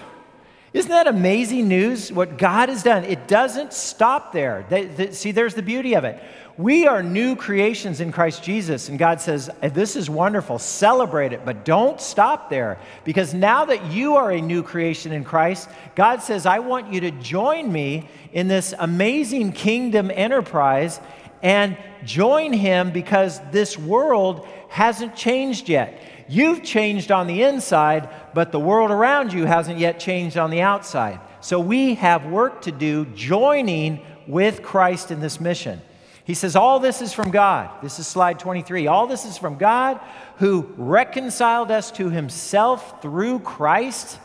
[0.71, 2.11] Isn't that amazing news?
[2.11, 4.65] What God has done, it doesn't stop there.
[4.69, 6.21] They, they, see, there's the beauty of it.
[6.59, 10.59] We are new creations in Christ Jesus, and God says, eh, This is wonderful.
[10.59, 12.77] Celebrate it, but don't stop there.
[13.05, 16.99] Because now that you are a new creation in Christ, God says, I want you
[16.99, 20.99] to join me in this amazing kingdom enterprise
[21.41, 25.97] and join Him because this world hasn't changed yet.
[26.27, 30.59] You've changed on the inside, but the world around you hasn't yet changed on the
[30.59, 31.21] outside.
[31.39, 35.81] So we have work to do joining with Christ in this mission.
[36.29, 37.71] He says, All this is from God.
[37.81, 38.85] This is slide 23.
[38.85, 39.99] All this is from God
[40.37, 44.19] who reconciled us to himself through Christ.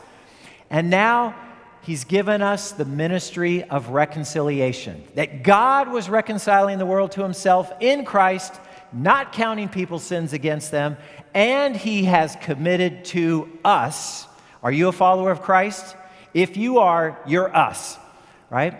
[0.69, 1.33] And now
[1.81, 5.03] he's given us the ministry of reconciliation.
[5.15, 8.53] That God was reconciling the world to himself in Christ,
[8.93, 10.97] not counting people's sins against them.
[11.33, 14.27] And he has committed to us.
[14.61, 15.95] Are you a follower of Christ?
[16.35, 17.97] If you are, you're us,
[18.51, 18.79] right?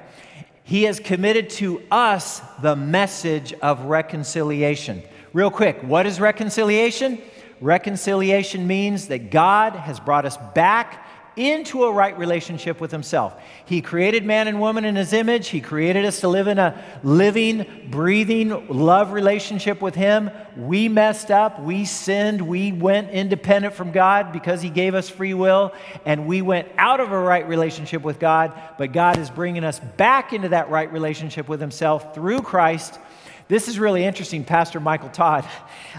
[0.66, 5.04] He has committed to us the message of reconciliation.
[5.32, 7.22] Real quick, what is reconciliation?
[7.62, 11.05] Reconciliation means that God has brought us back
[11.36, 13.34] into a right relationship with Himself.
[13.66, 15.50] He created man and woman in His image.
[15.50, 20.30] He created us to live in a living, breathing love relationship with Him.
[20.58, 21.62] We messed up.
[21.62, 22.42] We sinned.
[22.42, 25.74] We went independent from God because He gave us free will,
[26.06, 28.54] and we went out of a right relationship with God.
[28.78, 33.00] But God is bringing us back into that right relationship with Himself through Christ
[33.48, 35.48] this is really interesting, Pastor Michael Todd.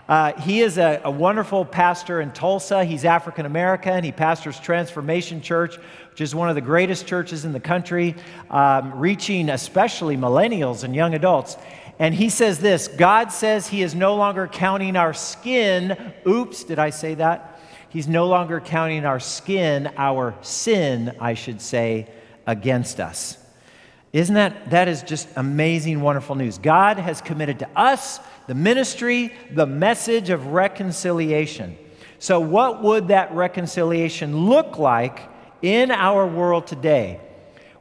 [0.09, 2.85] Uh, he is a, a, wonderful pastor in Tulsa.
[2.85, 4.03] He's African American.
[4.03, 5.77] He pastors Transformation Church,
[6.11, 8.17] which is one of the greatest churches in the country,
[8.51, 11.57] um, reaching especially millennials and young adults.
[12.01, 16.13] And he says this God says he is no longer counting our skin.
[16.27, 17.61] Oops, did I say that?
[17.91, 22.09] He's no longer counting our skin, our sin, I should say,
[22.45, 23.39] against us.
[24.17, 26.57] Isn't that, that is just amazing, wonderful news.
[26.57, 31.77] God has committed to us the ministry, the message of reconciliation.
[32.19, 35.21] So, what would that reconciliation look like
[35.61, 37.21] in our world today?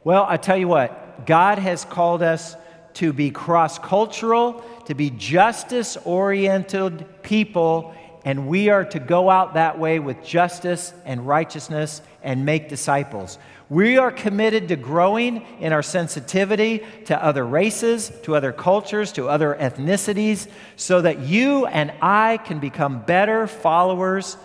[0.04, 2.54] Well, I tell you what, God has called us
[2.94, 7.94] to be cross cultural, to be justice oriented people,
[8.26, 13.38] and we are to go out that way with justice and righteousness and make disciples.
[13.68, 19.28] We are committed to growing in our sensitivity to other races, to other cultures, to
[19.28, 24.36] other ethnicities, so that you and I can become better followers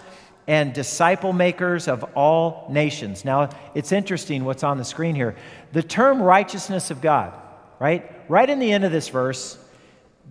[0.48, 3.24] and disciple makers of all nations.
[3.24, 5.36] Now, it's interesting what's on the screen here.
[5.72, 7.34] The term righteousness of God,
[7.80, 8.12] right?
[8.28, 9.58] Right in the end of this verse,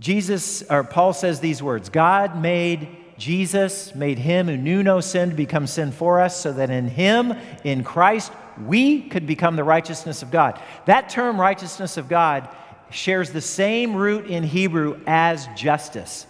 [0.01, 5.31] Jesus or Paul says these words God made Jesus, made him who knew no sin
[5.31, 8.33] to become sin for us, so that in him, in Christ,
[8.67, 10.61] we could become the righteousness of God.
[10.87, 12.49] That term, righteousness of God,
[12.91, 16.27] shares the same root in Hebrew as justice.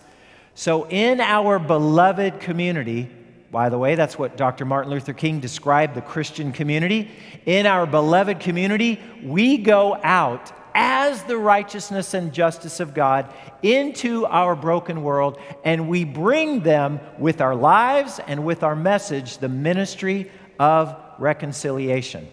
[0.54, 3.08] So, in our beloved community,
[3.50, 4.64] by the way, that's what Dr.
[4.64, 7.10] Martin Luther King described the Christian community.
[7.46, 14.24] In our beloved community, we go out as the righteousness and justice of God into
[14.26, 19.48] our broken world, and we bring them with our lives and with our message the
[19.48, 22.28] ministry of reconciliation.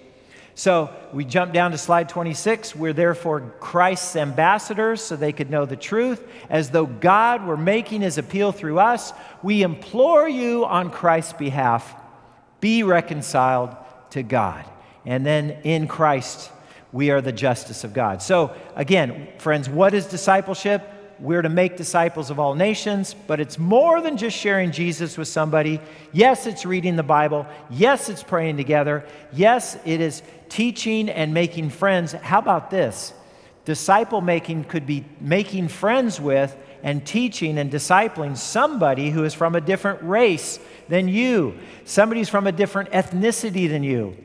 [0.56, 2.76] So we jump down to slide 26.
[2.76, 6.28] We're therefore Christ's ambassadors so they could know the truth.
[6.50, 11.95] As though God were making his appeal through us, we implore you on Christ's behalf
[12.60, 13.76] be reconciled
[14.10, 14.65] to God.
[15.06, 16.52] And then in Christ,
[16.91, 18.21] we are the justice of God.
[18.23, 20.89] So, again, friends, what is discipleship?
[21.19, 25.27] We're to make disciples of all nations, but it's more than just sharing Jesus with
[25.27, 25.80] somebody.
[26.12, 27.47] Yes, it's reading the Bible.
[27.69, 29.06] Yes, it's praying together.
[29.34, 32.12] Yes, it is teaching and making friends.
[32.12, 33.13] How about this?
[33.65, 39.56] Disciple making could be making friends with and teaching and discipling somebody who is from
[39.56, 44.15] a different race than you, somebody who's from a different ethnicity than you.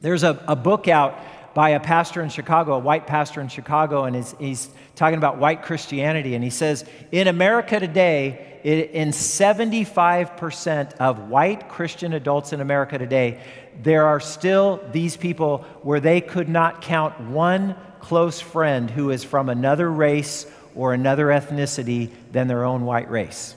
[0.00, 1.18] There's a, a book out
[1.56, 5.38] by a pastor in Chicago, a white pastor in Chicago, and he's, he's talking about
[5.38, 6.34] white Christianity.
[6.34, 12.98] And he says, in America today, it, in 75% of white Christian adults in America
[12.98, 13.40] today,
[13.82, 19.24] there are still these people where they could not count one close friend who is
[19.24, 23.56] from another race or another ethnicity than their own white race.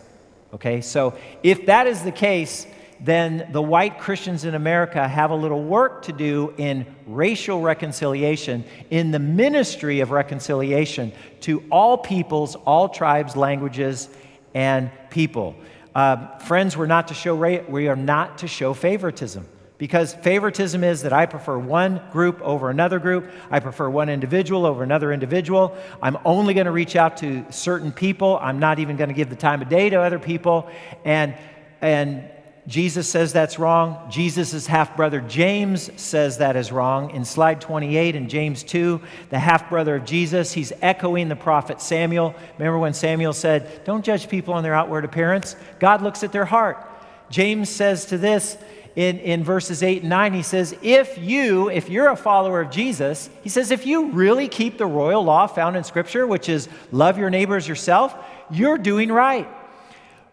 [0.54, 2.66] Okay, so if that is the case,
[3.02, 8.66] then the white Christians in America have a little work to do in racial reconciliation,
[8.90, 14.10] in the ministry of reconciliation to all peoples, all tribes, languages,
[14.54, 15.56] and people.
[15.96, 20.84] Uh, friends, we're not to show ra- we are not to show favoritism because favoritism
[20.84, 23.32] is that I prefer one group over another group.
[23.50, 25.76] I prefer one individual over another individual.
[26.02, 28.38] I'm only going to reach out to certain people.
[28.42, 30.70] I'm not even going to give the time of day to other people.
[31.06, 31.34] And
[31.82, 32.30] and
[32.70, 34.10] Jesus says that's wrong.
[34.12, 37.10] Jesus' half brother James says that is wrong.
[37.10, 39.02] In slide 28 in James 2,
[39.32, 42.36] the half brother of Jesus, he's echoing the prophet Samuel.
[42.60, 45.56] Remember when Samuel said, Don't judge people on their outward appearance?
[45.80, 46.88] God looks at their heart.
[47.32, 48.56] James says to this
[48.96, 50.34] in, in verses 8 and 9.
[50.34, 54.48] He says, If you, if you're a follower of Jesus, he says, if you really
[54.48, 58.16] keep the royal law found in Scripture, which is love your neighbors yourself,
[58.52, 59.48] you're doing right.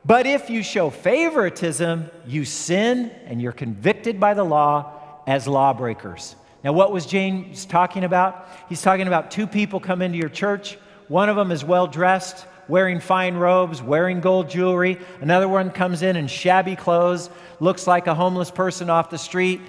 [0.07, 4.93] But if you show favoritism, you sin and you're convicted by the law
[5.27, 6.37] as lawbreakers.
[6.63, 8.47] Now, what was James talking about?
[8.69, 10.79] He's talking about two people come into your church.
[11.09, 14.99] One of them is well dressed, wearing fine robes, wearing gold jewelry.
[15.21, 17.29] Another one comes in in shabby clothes,
[17.59, 19.61] looks like a homeless person off the street.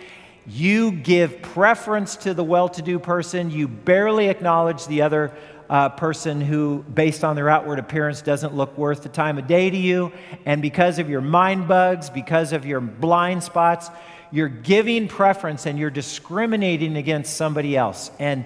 [0.46, 3.50] You give preference to the well to do person.
[3.50, 5.34] You barely acknowledge the other
[5.70, 9.70] uh, person who, based on their outward appearance, doesn't look worth the time of day
[9.70, 10.12] to you.
[10.46, 13.90] And because of your mind bugs, because of your blind spots,
[14.32, 18.12] you're giving preference and you're discriminating against somebody else.
[18.20, 18.46] And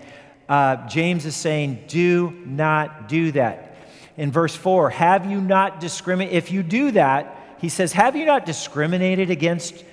[0.50, 3.72] uh, James is saying, do not do that
[4.18, 6.38] in verse 4 Have you not discriminated?
[6.38, 9.84] If you do that, he says, Have you not discriminated against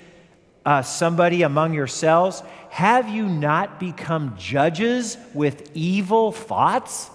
[0.64, 2.42] uh, somebody among yourselves?
[2.70, 7.10] Have you not become judges with evil thoughts?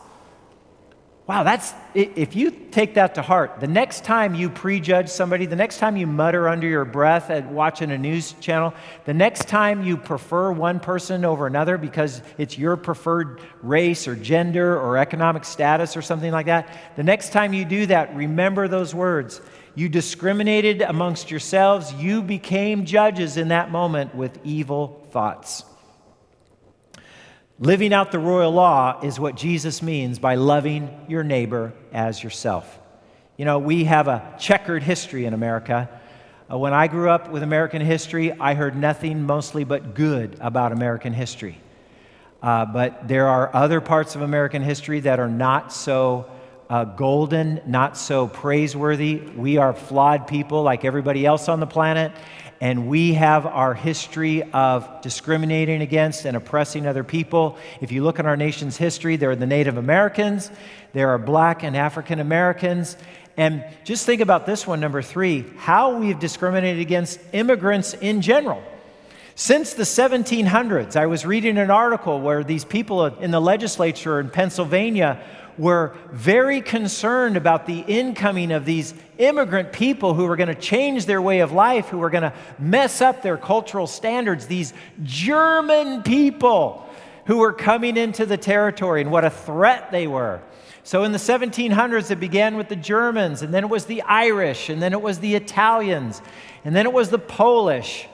[1.25, 5.55] Wow, that's, if you take that to heart, the next time you prejudge somebody, the
[5.55, 8.73] next time you mutter under your breath at watching a news channel,
[9.05, 14.17] the next time you prefer one person over another because it's your preferred race or
[14.17, 18.67] gender or economic status or something like that, the next time you do that, remember
[18.67, 19.39] those words.
[19.75, 25.63] You discriminated amongst yourselves, you became judges in that moment with evil thoughts.
[27.63, 32.77] Living out the royal law is what Jesus means by loving your neighbor as yourself.
[33.37, 35.89] You know, we have a checkered history in America.
[36.51, 40.73] Uh, when I grew up with American history, I heard nothing mostly but good about
[40.73, 41.57] American history.
[42.41, 46.29] Uh, but there are other parts of American history that are not so
[46.69, 49.21] uh, golden, not so praiseworthy.
[49.37, 52.11] We are flawed people like everybody else on the planet,
[52.61, 57.57] and we have our history of discriminating against and oppressing other people.
[57.81, 60.51] If you look at our nation's history, there are the Native Americans,
[60.93, 62.97] there are black and African Americans.
[63.35, 68.63] And just think about this one, number three how we've discriminated against immigrants in general.
[69.35, 74.29] Since the 1700s, I was reading an article where these people in the legislature in
[74.29, 75.23] Pennsylvania
[75.57, 81.05] were very concerned about the incoming of these immigrant people who were going to change
[81.05, 84.73] their way of life, who were going to mess up their cultural standards, these
[85.03, 86.87] German people
[87.25, 90.41] who were coming into the territory and what a threat they were.
[90.83, 94.69] So in the 1700s, it began with the Germans, and then it was the Irish,
[94.69, 96.21] and then it was the Italians,
[96.65, 98.07] and then it was the Polish,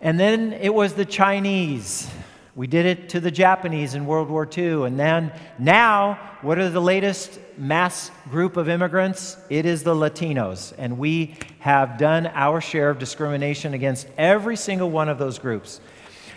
[0.00, 2.08] and then it was the Chinese.
[2.56, 4.84] We did it to the Japanese in World War II.
[4.84, 9.36] And then now, what are the latest mass group of immigrants?
[9.50, 10.72] It is the Latinos.
[10.78, 15.80] And we have done our share of discrimination against every single one of those groups.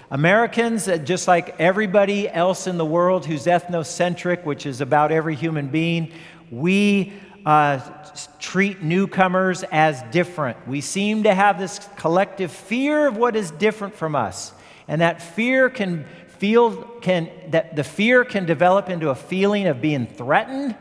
[0.09, 5.35] Americans, uh, just like everybody else in the world who's ethnocentric, which is about every
[5.35, 6.11] human being,
[6.49, 7.13] we
[7.45, 7.79] uh,
[8.39, 10.67] treat newcomers as different.
[10.67, 14.53] We seem to have this collective fear of what is different from us.
[14.87, 19.81] And that fear can feel can that the fear can develop into a feeling of
[19.81, 20.75] being threatened.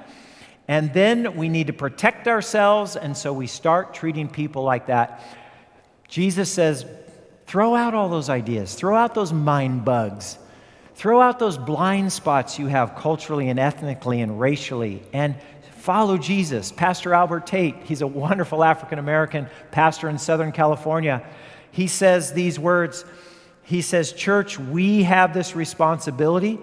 [0.69, 5.23] And then we need to protect ourselves, and so we start treating people like that.
[6.09, 6.85] Jesus says,
[7.47, 10.39] throw out all those ideas, throw out those mind bugs,
[10.97, 15.37] throw out those blind spots you have culturally and ethnically and racially, and
[15.77, 16.73] follow Jesus.
[16.73, 21.25] Pastor Albert Tate, he's a wonderful African American pastor in Southern California.
[21.71, 23.05] He says these words
[23.67, 26.61] he says, Church, we have this responsibility.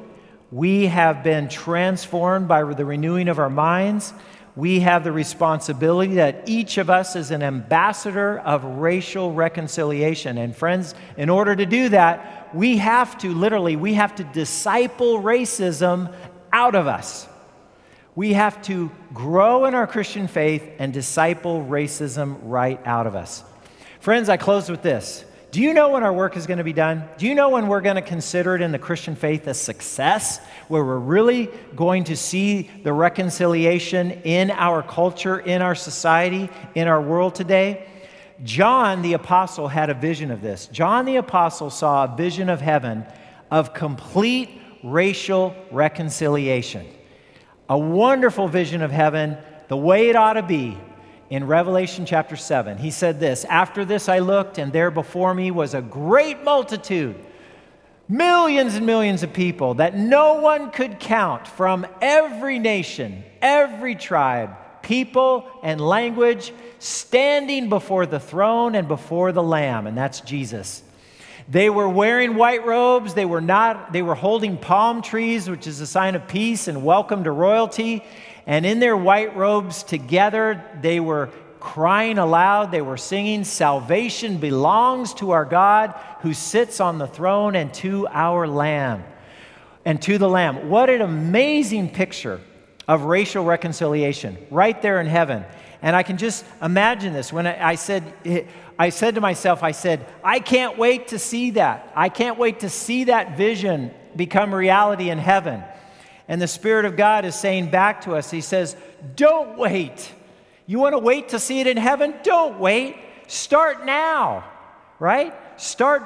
[0.51, 4.13] We have been transformed by the renewing of our minds.
[4.55, 10.37] We have the responsibility that each of us is an ambassador of racial reconciliation.
[10.37, 15.21] And friends, in order to do that, we have to literally, we have to disciple
[15.21, 16.13] racism
[16.53, 17.27] out of us.
[18.15, 23.43] We have to grow in our Christian faith and disciple racism right out of us.
[23.99, 25.25] Friends, I close with this.
[25.53, 27.07] Do you know when our work is going to be done?
[27.19, 30.39] Do you know when we're going to consider it in the Christian faith a success,
[30.67, 36.87] where we're really going to see the reconciliation in our culture, in our society, in
[36.87, 37.87] our world today?
[38.43, 40.65] John the Apostle had a vision of this.
[40.71, 43.05] John the Apostle saw a vision of heaven
[43.51, 46.87] of complete racial reconciliation.
[47.69, 49.37] A wonderful vision of heaven,
[49.67, 50.79] the way it ought to be,
[51.33, 52.77] in Revelation chapter 7.
[52.77, 57.15] He said this After this I looked, and there before me was a great multitude,
[58.07, 64.55] millions and millions of people that no one could count from every nation, every tribe,
[64.83, 69.87] people, and language, standing before the throne and before the Lamb.
[69.87, 70.83] And that's Jesus.
[71.49, 73.15] They were wearing white robes.
[73.15, 76.85] They were not they were holding palm trees, which is a sign of peace and
[76.85, 78.03] welcome to royalty.
[78.45, 81.29] And in their white robes together, they were
[81.59, 82.71] crying aloud.
[82.71, 88.07] They were singing, Salvation belongs to our God who sits on the throne and to
[88.09, 89.03] our Lamb.
[89.85, 90.69] And to the Lamb.
[90.69, 92.39] What an amazing picture
[92.87, 95.45] of racial reconciliation right there in heaven.
[95.81, 97.33] And I can just imagine this.
[97.33, 98.13] When I said,
[98.79, 101.91] I said to myself, I said, I can't wait to see that.
[101.95, 105.63] I can't wait to see that vision become reality in heaven.
[106.27, 108.75] And the Spirit of God is saying back to us, He says,
[109.15, 110.11] Don't wait.
[110.65, 112.13] You want to wait to see it in heaven?
[112.23, 112.95] Don't wait.
[113.27, 114.45] Start now,
[114.99, 115.33] right?
[115.59, 116.03] Start,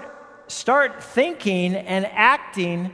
[0.47, 2.93] start thinking and acting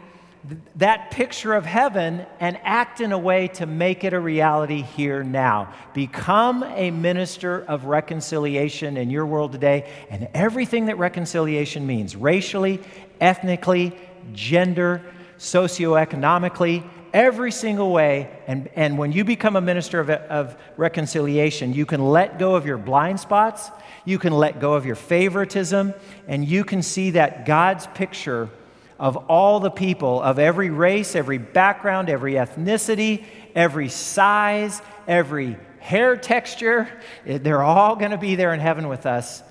[0.76, 5.24] that picture of heaven and act in a way to make it a reality here
[5.24, 5.74] now.
[5.94, 12.82] Become a minister of reconciliation in your world today and everything that reconciliation means racially,
[13.22, 13.98] ethnically,
[14.34, 15.02] gender,
[15.38, 16.84] socioeconomically,
[17.14, 18.30] every single way.
[18.48, 22.66] And, and when you become a minister of, of reconciliation, you can let go of
[22.66, 23.70] your blind spots,
[24.04, 25.94] you can let go of your favoritism,
[26.28, 28.50] and you can see that God's picture
[29.00, 33.24] of all the people of every race, every background, every ethnicity,
[33.56, 36.88] every size, every hair texture.
[37.26, 39.44] They're all going to be there in heaven with us.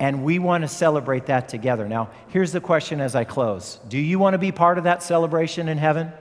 [0.00, 1.88] And we want to celebrate that together.
[1.88, 5.02] Now, here's the question as I close Do you want to be part of that
[5.02, 6.12] celebration in heaven?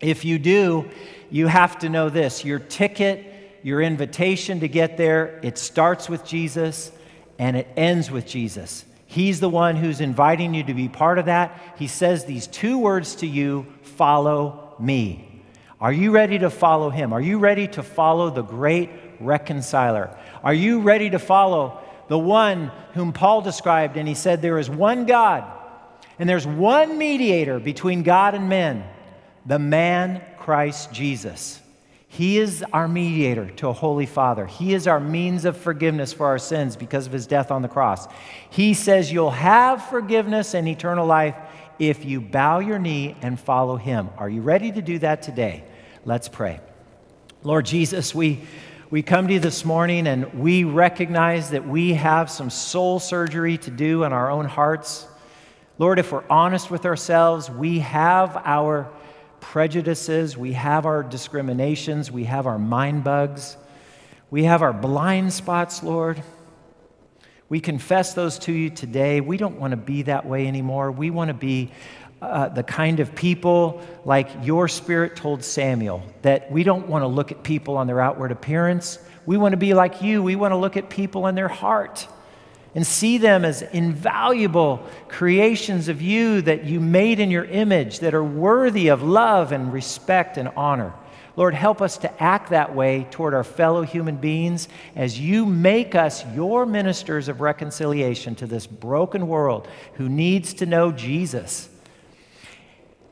[0.00, 0.90] If you do,
[1.30, 6.24] you have to know this your ticket, your invitation to get there, it starts with
[6.24, 6.92] Jesus
[7.38, 8.84] and it ends with Jesus.
[9.06, 11.76] He's the one who's inviting you to be part of that.
[11.78, 15.42] He says these two words to you follow me.
[15.80, 17.12] Are you ready to follow him?
[17.12, 18.90] Are you ready to follow the great
[19.20, 20.16] reconciler?
[20.42, 23.96] Are you ready to follow the one whom Paul described?
[23.96, 25.44] And he said, There is one God,
[26.18, 28.84] and there's one mediator between God and men,
[29.46, 31.60] the man Christ Jesus.
[32.08, 34.46] He is our mediator to a holy Father.
[34.46, 37.68] He is our means of forgiveness for our sins because of his death on the
[37.68, 38.06] cross.
[38.50, 41.34] He says you'll have forgiveness and eternal life
[41.80, 44.10] if you bow your knee and follow him.
[44.16, 45.64] Are you ready to do that today?
[46.04, 46.60] Let's pray.
[47.42, 48.42] Lord Jesus, we,
[48.90, 53.58] we come to you this morning and we recognize that we have some soul surgery
[53.58, 55.06] to do in our own hearts.
[55.78, 58.88] Lord, if we're honest with ourselves, we have our
[59.50, 63.56] prejudices, we have our discriminations, we have our mind bugs,
[64.30, 66.22] we have our blind spots, Lord.
[67.48, 69.20] We confess those to you today.
[69.20, 70.90] We don't want to be that way anymore.
[70.90, 71.70] We want to be
[72.22, 77.06] uh, the kind of people like your spirit told Samuel, that we don't want to
[77.06, 78.98] look at people on their outward appearance.
[79.26, 80.22] We want to be like you.
[80.22, 82.08] We want to look at people in their heart
[82.74, 88.14] and see them as invaluable creations of you that you made in your image that
[88.14, 90.92] are worthy of love and respect and honor.
[91.36, 95.94] Lord, help us to act that way toward our fellow human beings as you make
[95.94, 101.68] us your ministers of reconciliation to this broken world who needs to know Jesus.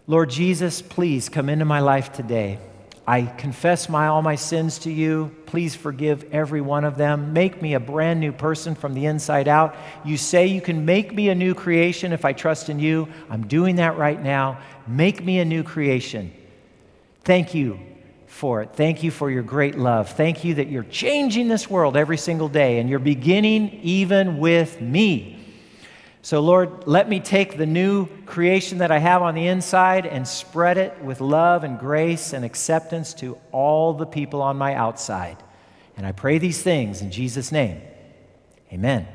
[0.06, 2.58] Lord Jesus, please come into my life today.
[3.06, 5.34] I confess my, all my sins to you.
[5.52, 7.34] Please forgive every one of them.
[7.34, 9.76] Make me a brand new person from the inside out.
[10.02, 13.06] You say you can make me a new creation if I trust in you.
[13.28, 14.60] I'm doing that right now.
[14.86, 16.32] Make me a new creation.
[17.24, 17.78] Thank you
[18.28, 18.70] for it.
[18.72, 20.08] Thank you for your great love.
[20.12, 24.80] Thank you that you're changing this world every single day and you're beginning even with
[24.80, 25.41] me.
[26.24, 30.26] So, Lord, let me take the new creation that I have on the inside and
[30.26, 35.36] spread it with love and grace and acceptance to all the people on my outside.
[35.96, 37.80] And I pray these things in Jesus' name.
[38.72, 39.08] Amen.